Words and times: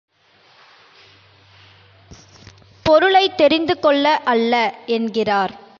பொருளைத் 2.83 3.37
தெரிந்துகொள்ள 3.37 4.17
அல்ல 4.25 4.75
என்கிறார். 4.85 5.53